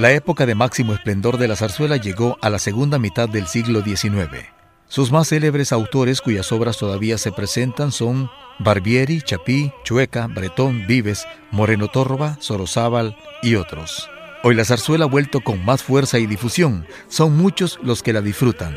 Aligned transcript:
La 0.00 0.12
época 0.12 0.46
de 0.46 0.54
máximo 0.54 0.94
esplendor 0.94 1.36
de 1.36 1.46
la 1.46 1.56
zarzuela 1.56 1.98
llegó 1.98 2.38
a 2.40 2.48
la 2.48 2.58
segunda 2.58 2.98
mitad 2.98 3.28
del 3.28 3.46
siglo 3.46 3.82
XIX. 3.82 4.46
Sus 4.88 5.12
más 5.12 5.28
célebres 5.28 5.72
autores 5.72 6.22
cuyas 6.22 6.50
obras 6.52 6.78
todavía 6.78 7.18
se 7.18 7.32
presentan 7.32 7.92
son 7.92 8.30
Barbieri, 8.60 9.20
Chapí, 9.20 9.74
Chueca, 9.84 10.26
Bretón, 10.26 10.86
Vives, 10.86 11.26
Moreno 11.50 11.88
Tórroba, 11.88 12.38
Sorozábal 12.40 13.14
y 13.42 13.56
otros. 13.56 14.08
Hoy 14.42 14.54
la 14.54 14.64
zarzuela 14.64 15.04
ha 15.04 15.06
vuelto 15.06 15.42
con 15.42 15.62
más 15.66 15.82
fuerza 15.82 16.18
y 16.18 16.24
difusión. 16.24 16.86
Son 17.08 17.36
muchos 17.36 17.78
los 17.82 18.02
que 18.02 18.14
la 18.14 18.22
disfrutan. 18.22 18.74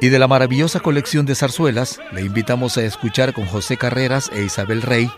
Y 0.00 0.08
de 0.08 0.18
la 0.20 0.28
maravillosa 0.28 0.78
colección 0.78 1.26
de 1.26 1.34
zarzuelas, 1.34 1.98
le 2.12 2.20
invitamos 2.20 2.78
a 2.78 2.84
escuchar 2.84 3.32
con 3.32 3.46
José 3.46 3.76
Carreras 3.76 4.30
e 4.32 4.44
Isabel 4.44 4.82
Rey 4.82 5.10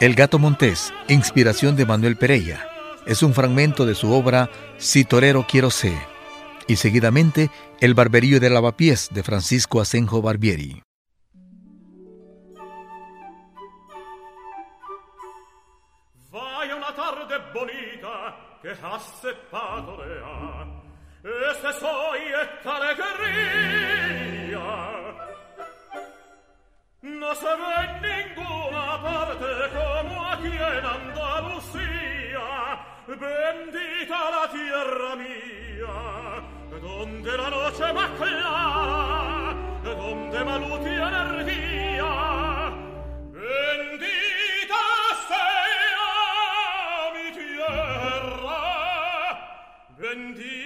el 0.00 0.14
gato 0.14 0.38
montés, 0.38 0.92
inspiración 1.08 1.74
de 1.74 1.84
Manuel 1.84 2.16
Pereira, 2.16 2.68
es 3.06 3.22
un 3.22 3.34
fragmento 3.34 3.84
de 3.84 3.94
su 3.94 4.12
obra 4.12 4.48
Si 4.76 5.04
torero 5.04 5.46
quiero 5.48 5.70
ser, 5.70 5.98
y 6.68 6.76
seguidamente 6.76 7.50
El 7.80 7.94
barberío 7.94 8.38
de 8.38 8.50
lavapiés 8.50 9.08
de 9.12 9.22
Francisco 9.22 9.80
Asenjo 9.80 10.22
Barbieri. 10.22 10.82
Vai 16.30 16.72
una 16.72 16.94
tarde 16.94 17.38
bonita 17.52 18.38
No 27.00 27.32
sarà 27.32 27.84
in 27.84 28.00
ninguna 28.00 28.98
parte 28.98 29.70
come 29.70 30.16
a 30.18 30.36
chi 30.38 30.50
è 30.50 30.78
in 30.78 30.84
Andalusia, 30.84 32.40
bendita 33.06 34.30
la 34.34 34.48
tierra 34.50 35.14
mia, 35.14 36.42
donde 36.80 37.36
la 37.36 37.48
noche 37.50 37.92
ma 37.92 38.10
clara, 38.16 39.54
donde 39.84 40.42
maluti 40.42 40.88
energia, 40.88 42.12
bendita 43.30 44.82
sea 45.28 47.12
mi 47.14 47.30
tierra, 47.30 48.60
bendita 49.94 50.57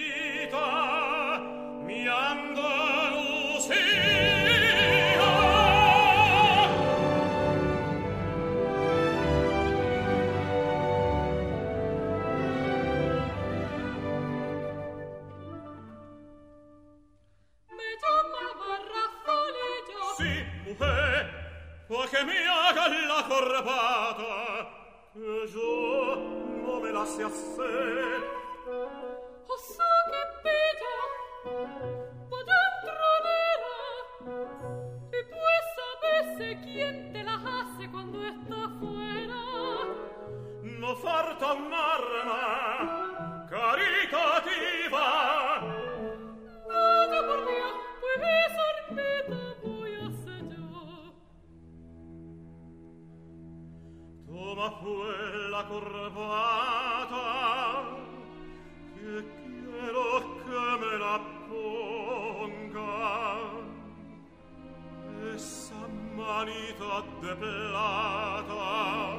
vanità 66.43 67.03
de 67.21 67.35
plata. 67.35 69.15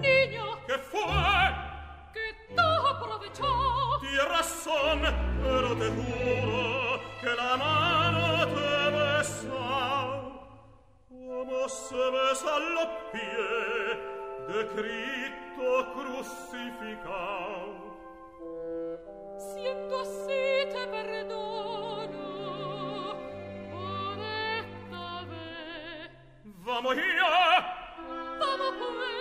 Niño! 0.00 0.46
Que 0.66 0.78
fue? 0.78 1.00
Que 2.12 2.26
Che 2.54 2.66
aprovechó? 2.90 3.52
Tienes 4.00 4.28
razón, 4.28 5.00
pero 5.42 5.68
te 5.76 5.88
juro 5.90 7.00
que 7.20 7.34
la 7.34 7.56
mano 7.56 8.46
te 8.56 8.90
besa 8.96 9.68
como 11.08 11.68
se 11.68 12.10
besa 12.16 12.58
los 12.58 12.88
pies 13.12 13.98
de 14.48 14.60
Cristo 14.74 15.66
crucificado. 15.94 17.74
Famo 26.76 26.92
io! 26.92 27.00
Famo 28.38 28.68
come? 28.78 29.14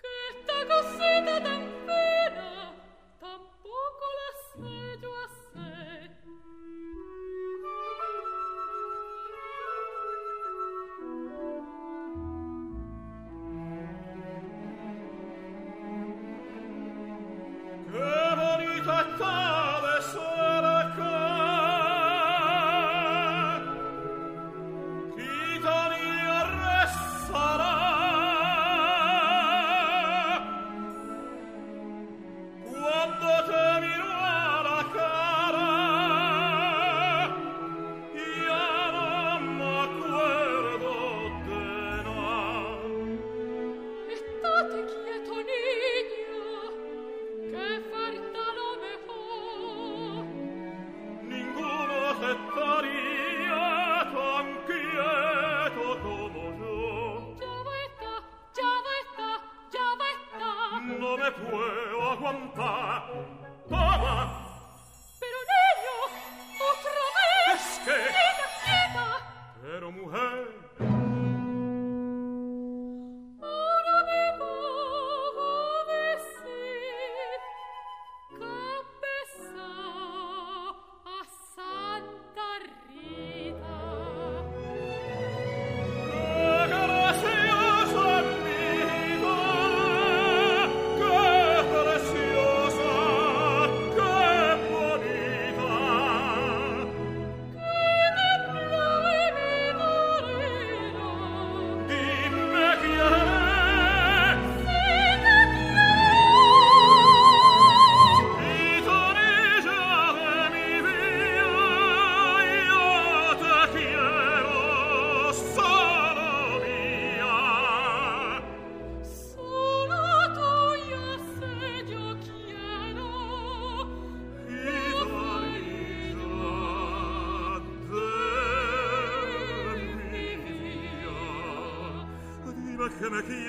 Che 0.00 0.16
ta 0.46 0.64
cosseta 0.66 1.40
tan 1.42 1.84
pena, 1.84 2.72
tampoco 3.18 4.04
l'assedio 4.16 5.10
a 5.12 5.28
sé. 5.52 6.08
Che 17.90 18.34
bonita 18.36 18.98
tale 19.18 20.00
sei! 20.00 20.57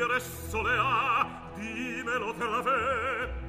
di 0.08 0.22
solea, 0.50 0.72
le 0.72 0.80
ha 0.80 1.52
dimelo 1.56 2.34
tra 2.34 2.48
la 2.48 2.62
fe 2.64 3.49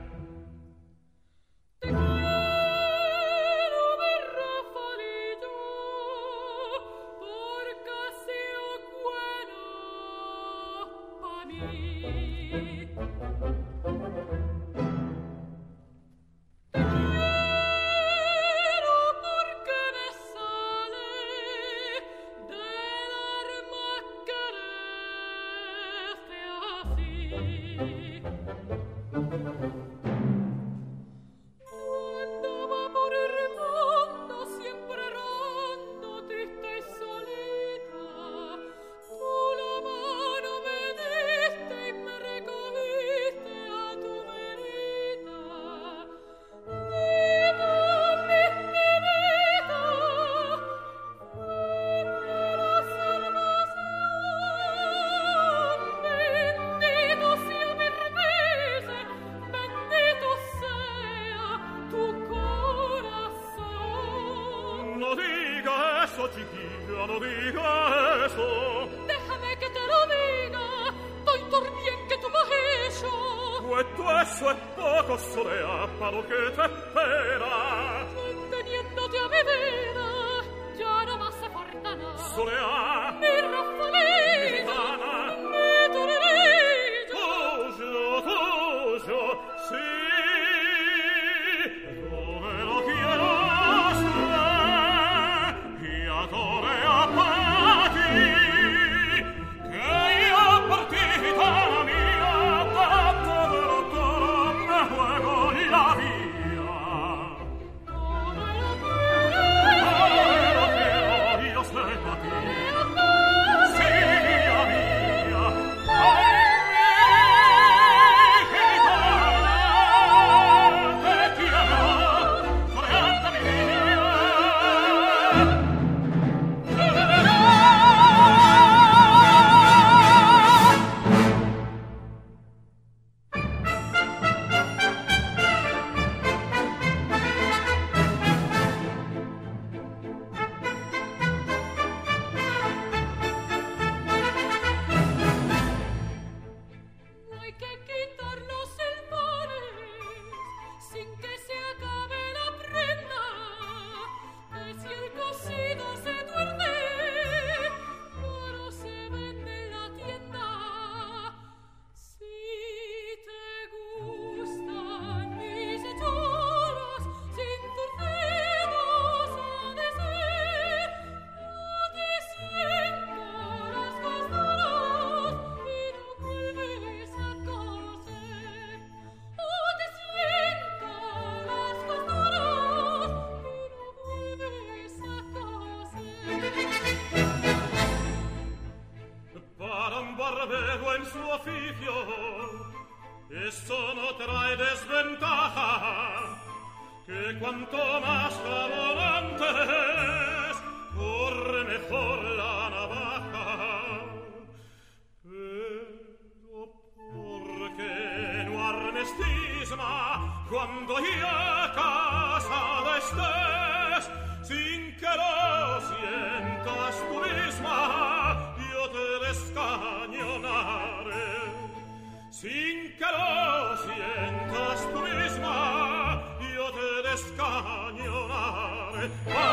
诶 229.00 229.08
啊 229.32 229.49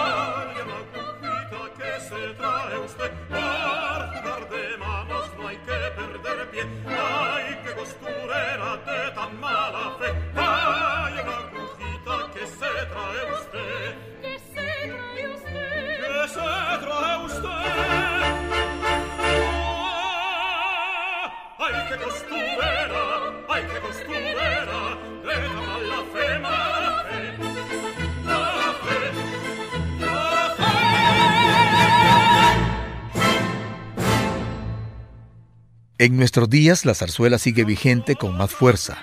En 35.99 36.15
nuestros 36.15 36.47
días 36.47 36.85
la 36.85 36.93
zarzuela 36.93 37.39
sigue 37.39 37.63
vigente 37.63 38.15
con 38.15 38.37
más 38.37 38.51
fuerza, 38.51 38.99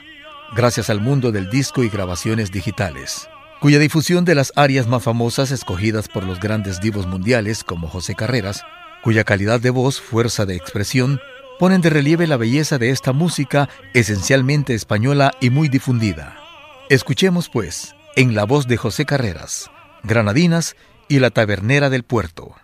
gracias 0.54 0.90
al 0.90 1.00
mundo 1.00 1.32
del 1.32 1.50
disco 1.50 1.82
y 1.82 1.88
grabaciones 1.88 2.52
digitales, 2.52 3.28
cuya 3.60 3.80
difusión 3.80 4.24
de 4.24 4.36
las 4.36 4.52
áreas 4.54 4.86
más 4.86 5.02
famosas 5.02 5.50
escogidas 5.50 6.06
por 6.06 6.22
los 6.22 6.38
grandes 6.38 6.80
divos 6.80 7.08
mundiales 7.08 7.64
como 7.64 7.88
José 7.88 8.14
Carreras, 8.14 8.62
cuya 9.02 9.24
calidad 9.24 9.58
de 9.58 9.70
voz, 9.70 10.00
fuerza 10.00 10.46
de 10.46 10.54
expresión, 10.54 11.18
ponen 11.58 11.80
de 11.80 11.90
relieve 11.90 12.28
la 12.28 12.36
belleza 12.36 12.78
de 12.78 12.90
esta 12.90 13.12
música 13.12 13.68
esencialmente 13.92 14.72
española 14.74 15.32
y 15.40 15.50
muy 15.50 15.68
difundida. 15.68 16.36
Escuchemos 16.90 17.48
pues, 17.48 17.96
en 18.14 18.36
la 18.36 18.44
voz 18.44 18.68
de 18.68 18.76
José 18.76 19.04
Carreras, 19.04 19.68
Granadinas 20.04 20.76
y 21.08 21.18
la 21.18 21.30
Tabernera 21.30 21.90
del 21.90 22.04
Puerto. 22.04 22.54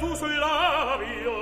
Tus 0.00 0.22
labios. 0.22 1.36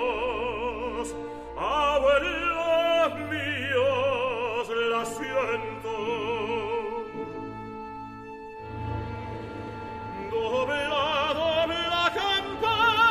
Agua 1.57 2.17
en 2.19 2.49
los 2.49 3.11
míos 3.31 4.69
la 4.91 5.05
siento. 5.05 5.95
Dove 10.31 10.81
la 10.89 11.33
dove 11.35 11.79
la 11.95 12.07
campana. 12.21 13.11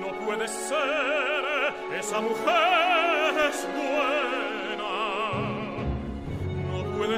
No 0.00 0.08
puede 0.24 0.46
ser 0.48 1.74
esa 1.98 2.20
mujer 2.20 3.32
es 3.48 3.58
buena 3.74 4.15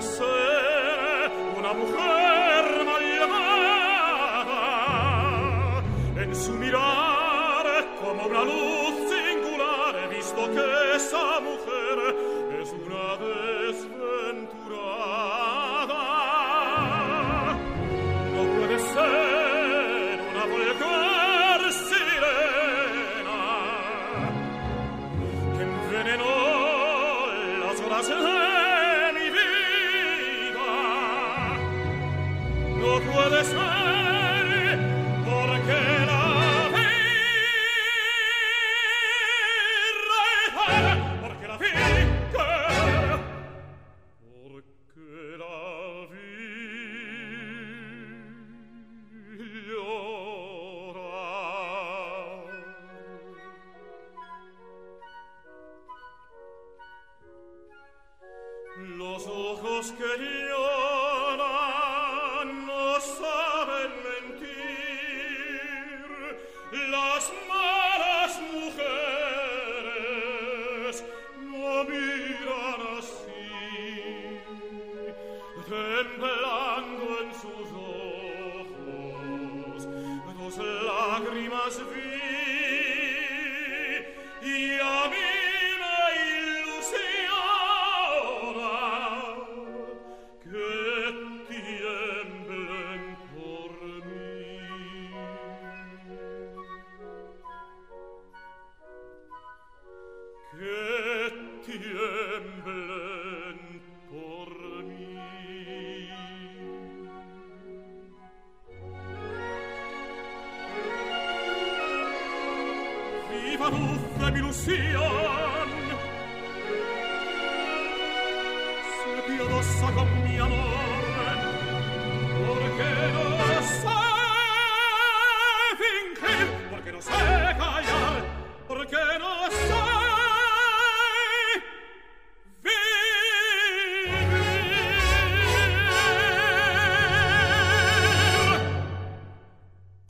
una 0.01 1.73
mujer 1.73 2.65
en 6.23 6.37
su 6.37 6.53
mirar 6.53 7.67
como 8.01 8.27
una 8.27 8.45
luz 8.45 8.68
dos 80.49 80.57
lágrimas 80.57 81.79
vi. 81.93 82.48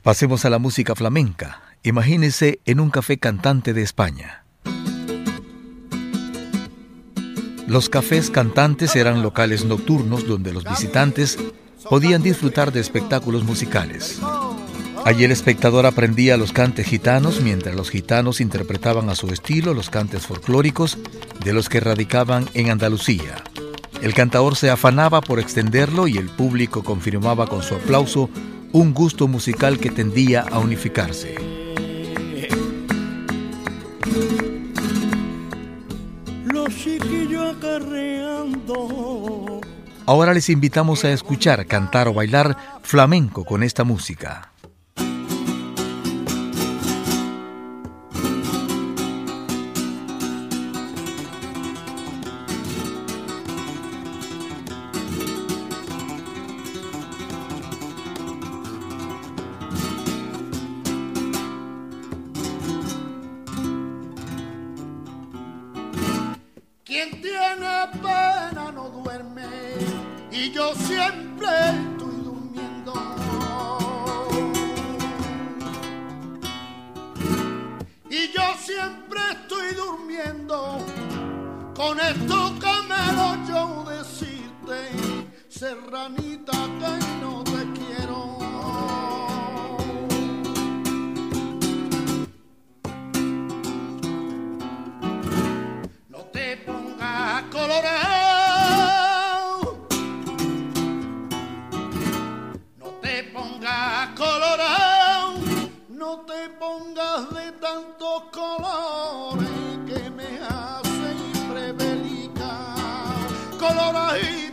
Pasemos 0.09 0.43
a 0.43 0.49
la 0.49 0.57
música 0.57 0.95
flamenca. 0.95 1.61
Imagínese 1.83 2.61
en 2.65 2.79
un 2.79 2.89
café 2.89 3.19
cantante 3.19 3.75
de 3.75 3.83
España. 3.83 4.43
Los 7.67 7.89
cafés 7.89 8.31
cantantes 8.31 8.95
eran 8.95 9.21
locales 9.21 9.65
nocturnos 9.65 10.25
donde 10.25 10.51
los 10.51 10.63
visitantes 10.63 11.37
podían 11.87 12.23
disfrutar 12.23 12.71
de 12.71 12.79
espectáculos 12.79 13.43
musicales. 13.43 14.19
Allí 15.05 15.25
el 15.25 15.31
espectador 15.31 15.85
aprendía 15.85 16.37
los 16.37 16.53
cantes 16.53 16.87
gitanos 16.87 17.41
mientras 17.41 17.75
los 17.75 17.91
gitanos 17.91 18.41
interpretaban 18.41 19.09
a 19.09 19.15
su 19.15 19.27
estilo 19.27 19.75
los 19.75 19.91
cantes 19.91 20.25
folclóricos 20.25 20.97
de 21.45 21.53
los 21.53 21.69
que 21.69 21.81
radicaban 21.81 22.49
en 22.55 22.71
Andalucía. 22.71 23.43
El 24.01 24.15
cantador 24.15 24.55
se 24.55 24.71
afanaba 24.71 25.21
por 25.21 25.39
extenderlo 25.39 26.07
y 26.07 26.17
el 26.17 26.29
público 26.29 26.83
confirmaba 26.83 27.45
con 27.45 27.61
su 27.61 27.75
aplauso 27.75 28.31
un 28.71 28.93
gusto 28.93 29.27
musical 29.27 29.79
que 29.79 29.89
tendía 29.89 30.41
a 30.41 30.59
unificarse. 30.59 31.35
Ahora 40.05 40.33
les 40.33 40.49
invitamos 40.49 41.05
a 41.05 41.11
escuchar, 41.11 41.65
cantar 41.67 42.07
o 42.07 42.13
bailar 42.13 42.57
flamenco 42.81 43.45
con 43.45 43.63
esta 43.63 43.83
música. 43.83 44.51
Quien 66.99 67.21
tiene 67.21 67.87
pena 68.01 68.73
no 68.73 68.89
duerme. 68.89 69.45
Y 70.33 70.51
yo 70.51 70.75
siempre 70.75 71.47
allí 113.61 114.48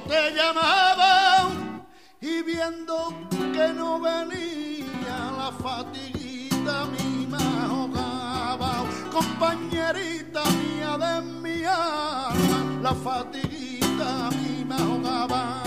te 0.00 0.32
llamaba 0.32 1.50
y 2.20 2.42
viendo 2.42 3.14
que 3.52 3.72
no 3.74 4.00
venía 4.00 5.32
la 5.36 5.52
fatiguita 5.62 6.86
mi 6.86 7.26
me 7.26 7.38
ahogaba, 7.38 8.84
compañerita 9.12 10.42
mía 10.50 10.96
de 10.98 11.22
mi 11.22 11.64
alma, 11.64 12.80
la 12.82 12.94
fatiguita 12.94 14.30
mi 14.30 14.64
me 14.64 14.74
ahogaba. 14.74 15.57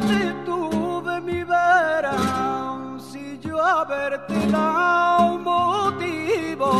dónde 0.00 0.32
tuve 0.44 1.20
mi 1.20 1.44
vera 1.44 2.12
si 2.98 3.38
yo 3.40 3.62
haberte 3.62 4.46
dado 4.46 5.34
un 5.34 5.42
motivo? 5.42 6.70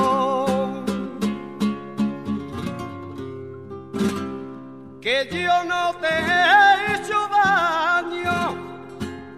Que 5.00 5.28
yo 5.30 5.64
no 5.64 5.94
te 6.00 6.08
he 6.08 6.94
hecho 6.94 7.28
daño, 7.28 8.54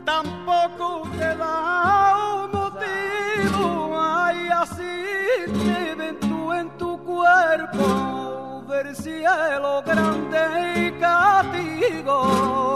tampoco 0.04 1.08
te 1.16 1.36
da 1.36 2.16
un 2.44 2.50
motivo. 2.50 4.00
Ay, 4.00 4.48
así 4.48 4.94
te 5.64 5.94
ven 5.94 6.18
tú 6.20 6.52
en 6.52 6.68
tu 6.78 6.98
cuerpo, 7.04 8.64
ver 8.68 8.94
cielo 8.94 9.82
grande 9.86 10.88
y 10.88 10.92
castigo. 11.00 12.71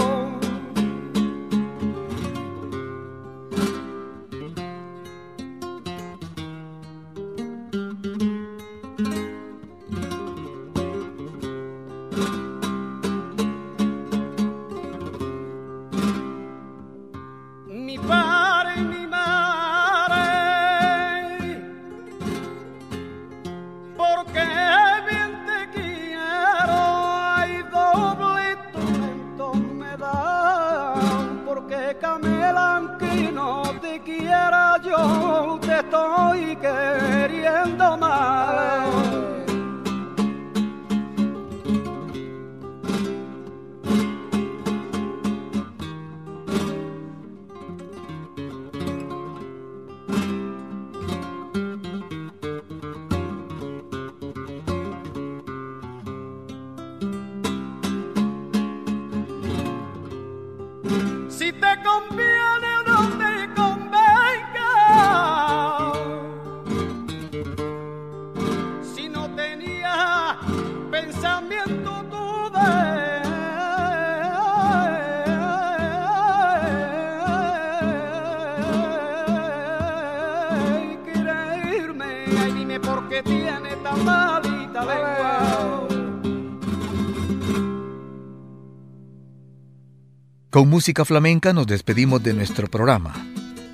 Con 90.56 90.70
música 90.70 91.04
flamenca 91.04 91.52
nos 91.52 91.66
despedimos 91.66 92.22
de 92.22 92.32
nuestro 92.32 92.66
programa, 92.66 93.12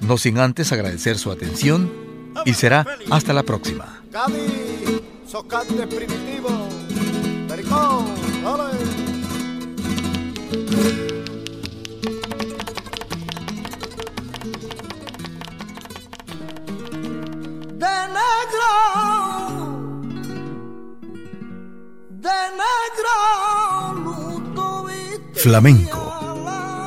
no 0.00 0.18
sin 0.18 0.36
antes 0.38 0.72
agradecer 0.72 1.16
su 1.16 1.30
atención 1.30 1.88
y 2.44 2.54
será 2.54 2.84
hasta 3.08 3.32
la 3.32 3.44
próxima. 3.44 4.02
de 17.78 17.94
negro, 18.08 18.70
de 22.10 22.38
negro, 22.58 23.14
Flamenco 25.36 26.11